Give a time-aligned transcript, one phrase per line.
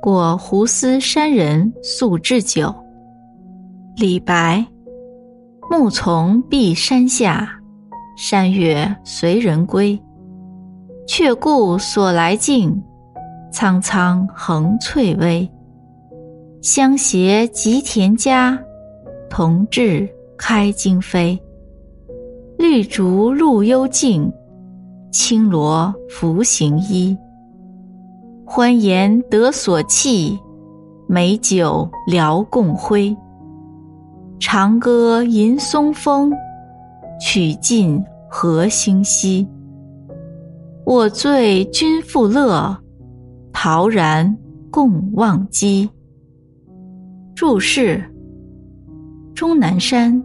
[0.00, 2.74] 过胡思山人宿置酒。
[3.96, 4.64] 李白。
[5.70, 7.46] 木从碧山下，
[8.16, 10.00] 山月随人归。
[11.06, 12.82] 却顾所来径，
[13.52, 15.46] 苍苍横翠微。
[16.62, 18.58] 相携及田家，
[19.28, 20.08] 同至
[20.38, 21.38] 开荆扉。
[22.58, 24.32] 绿竹露幽径，
[25.12, 27.16] 青萝拂行衣。
[28.50, 30.34] 欢颜得所憩，
[31.06, 33.14] 美酒聊共挥。
[34.40, 36.32] 长歌吟松风，
[37.20, 39.46] 曲尽何星稀。
[40.86, 42.74] 我醉君复乐，
[43.52, 44.34] 陶然
[44.70, 45.86] 共忘机。
[47.34, 48.02] 注释：
[49.34, 50.20] 终南山，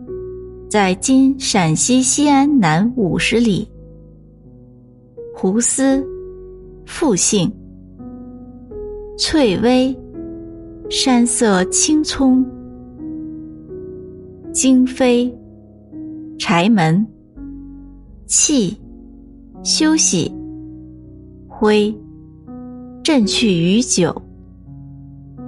[0.69, 3.69] 在今陕西西安南五十里。
[5.35, 6.01] 胡思，
[6.85, 7.53] 复姓。
[9.15, 9.95] 翠微，
[10.89, 12.43] 山色青葱；
[14.51, 15.31] 惊飞，
[16.39, 17.05] 柴门；
[18.27, 18.75] 憩，
[19.63, 20.31] 休息；
[21.47, 21.95] 挥，
[23.03, 24.19] 振去余酒。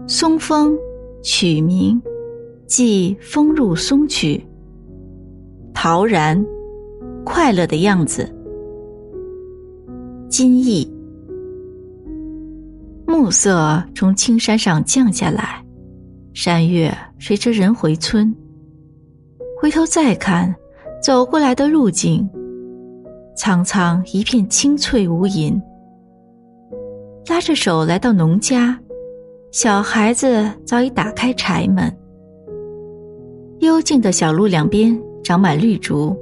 [0.07, 0.77] 松风，
[1.23, 1.99] 曲名，
[2.67, 4.45] 即风入松曲。
[5.73, 6.45] 陶然，
[7.25, 8.29] 快乐的样子。
[10.29, 10.94] 今意。
[13.07, 15.63] 暮色从青山上降下来，
[16.33, 18.33] 山月随着人回村。
[19.61, 20.53] 回头再看，
[21.01, 22.27] 走过来的路径，
[23.37, 25.59] 苍苍一片青翠无垠。
[27.27, 28.77] 拉着手来到农家，
[29.51, 31.95] 小孩子早已打开柴门。
[33.59, 36.15] 幽静的小路两边长满绿竹，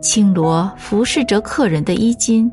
[0.00, 2.50] 青萝服侍着客人的衣襟，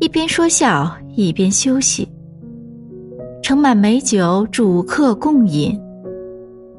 [0.00, 2.08] 一边说笑一边休息。
[3.52, 5.78] 盛满美酒，主客共饮。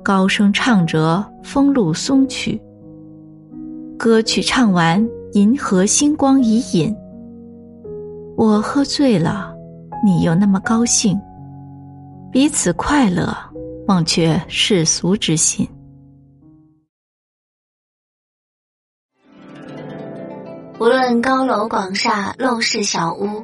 [0.04, 2.60] 高声唱着《风露松曲》，
[3.96, 6.92] 歌曲唱完，银河星光已隐。
[8.36, 9.54] 我喝醉了，
[10.04, 11.16] 你又那么高兴，
[12.32, 13.32] 彼此快乐，
[13.88, 15.70] 忘却世俗之心。
[20.80, 23.44] 无论高楼广厦，陋室小屋。